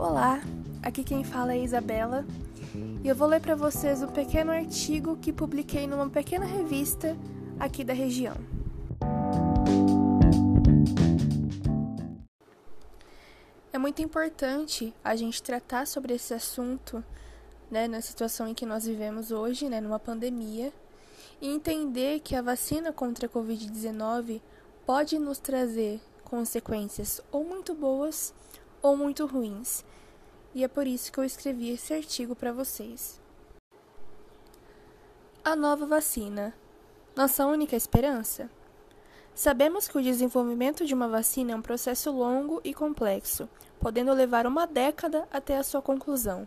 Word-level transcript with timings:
Olá, 0.00 0.40
aqui 0.82 1.04
quem 1.04 1.22
fala 1.22 1.52
é 1.52 1.58
Isabela 1.58 2.24
e 3.04 3.06
eu 3.06 3.14
vou 3.14 3.28
ler 3.28 3.38
para 3.38 3.54
vocês 3.54 4.02
um 4.02 4.06
pequeno 4.06 4.50
artigo 4.50 5.18
que 5.18 5.30
publiquei 5.30 5.86
numa 5.86 6.08
pequena 6.08 6.46
revista 6.46 7.14
aqui 7.58 7.84
da 7.84 7.92
região. 7.92 8.34
É 13.70 13.76
muito 13.76 14.00
importante 14.00 14.94
a 15.04 15.14
gente 15.14 15.42
tratar 15.42 15.86
sobre 15.86 16.14
esse 16.14 16.32
assunto, 16.32 17.04
né, 17.70 17.86
na 17.86 18.00
situação 18.00 18.48
em 18.48 18.54
que 18.54 18.64
nós 18.64 18.86
vivemos 18.86 19.30
hoje, 19.30 19.68
né, 19.68 19.82
numa 19.82 19.98
pandemia, 19.98 20.72
e 21.42 21.46
entender 21.46 22.20
que 22.20 22.34
a 22.34 22.40
vacina 22.40 22.90
contra 22.90 23.26
a 23.26 23.28
Covid-19 23.28 24.40
pode 24.86 25.18
nos 25.18 25.38
trazer 25.38 26.00
consequências 26.24 27.20
ou 27.30 27.44
muito 27.44 27.74
boas 27.74 28.32
ou 28.82 28.96
muito 28.96 29.26
ruins. 29.26 29.84
E 30.54 30.64
é 30.64 30.68
por 30.68 30.86
isso 30.86 31.12
que 31.12 31.18
eu 31.18 31.24
escrevi 31.24 31.70
esse 31.70 31.94
artigo 31.94 32.34
para 32.34 32.52
vocês. 32.52 33.20
A 35.44 35.54
nova 35.54 35.86
vacina. 35.86 36.54
Nossa 37.16 37.46
única 37.46 37.76
esperança? 37.76 38.50
Sabemos 39.34 39.88
que 39.88 39.96
o 39.96 40.02
desenvolvimento 40.02 40.84
de 40.84 40.92
uma 40.92 41.08
vacina 41.08 41.52
é 41.52 41.56
um 41.56 41.62
processo 41.62 42.10
longo 42.10 42.60
e 42.62 42.74
complexo, 42.74 43.48
podendo 43.78 44.12
levar 44.12 44.46
uma 44.46 44.66
década 44.66 45.26
até 45.32 45.56
a 45.56 45.62
sua 45.62 45.80
conclusão. 45.80 46.46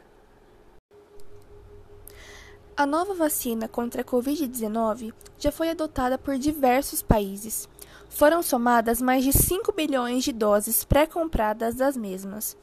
A 2.82 2.86
nova 2.88 3.14
vacina 3.14 3.68
contra 3.68 4.02
a 4.02 4.04
Covid-19 4.04 5.14
já 5.38 5.52
foi 5.52 5.70
adotada 5.70 6.18
por 6.18 6.36
diversos 6.40 7.04
países. 7.04 7.70
Foram 8.10 8.42
somadas 8.42 9.00
mais 9.00 9.24
de 9.24 9.32
5 9.32 9.72
bilhões 9.72 10.24
de 10.24 10.32
doses 10.32 10.84
pré-compradas 10.84 11.76
das 11.76 11.96
mesmas. 11.96 12.58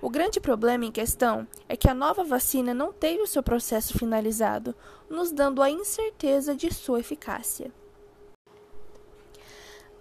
O 0.00 0.08
grande 0.08 0.38
problema 0.38 0.84
em 0.84 0.92
questão 0.92 1.48
é 1.68 1.76
que 1.76 1.90
a 1.90 1.94
nova 1.94 2.22
vacina 2.22 2.72
não 2.72 2.92
teve 2.92 3.20
o 3.22 3.26
seu 3.26 3.42
processo 3.42 3.98
finalizado, 3.98 4.72
nos 5.10 5.32
dando 5.32 5.60
a 5.60 5.68
incerteza 5.68 6.54
de 6.54 6.72
sua 6.72 7.00
eficácia. 7.00 7.72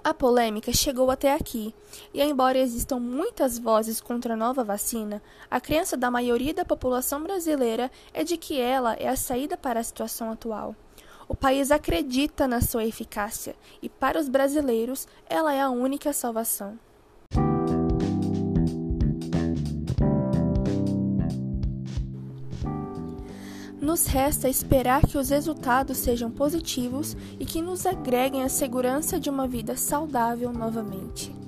A 0.06 0.14
polêmica 0.14 0.72
chegou 0.72 1.10
até 1.10 1.34
aqui, 1.34 1.74
e 2.14 2.22
embora 2.22 2.60
existam 2.60 3.00
muitas 3.00 3.58
vozes 3.58 4.00
contra 4.00 4.36
a 4.36 4.38
nova 4.38 4.64
vacina, 4.64 5.20
a 5.50 5.60
crença 5.60 5.98
da 5.98 6.12
maioria 6.12 6.54
da 6.54 6.64
população 6.64 7.24
brasileira 7.24 7.92
é 8.14 8.24
de 8.24 8.38
que 8.38 8.62
ela 8.62 8.94
é 8.94 9.08
a 9.08 9.16
saída 9.16 9.58
para 9.58 9.80
a 9.80 9.84
situação 9.84 10.30
atual. 10.30 10.76
O 11.28 11.36
país 11.36 11.72
acredita 11.72 12.48
na 12.48 12.62
sua 12.62 12.86
eficácia, 12.86 13.56
e 13.82 13.90
para 13.90 14.20
os 14.20 14.30
brasileiros, 14.30 15.08
ela 15.28 15.52
é 15.52 15.60
a 15.60 15.72
única 15.72 16.14
salvação. 16.14 16.78
Nos 23.82 24.06
resta 24.08 24.50
esperar 24.50 25.06
que 25.06 25.18
os 25.18 25.30
resultados 25.30 25.98
sejam 25.98 26.32
positivos 26.32 27.16
e 27.40 27.46
que 27.46 27.62
nos 27.62 27.86
agreguem 27.86 28.44
a 28.44 28.50
segurança 28.50 29.20
de 29.20 29.30
uma 29.30 29.48
vida 29.48 29.76
saudável 29.76 30.52
novamente. 30.52 31.45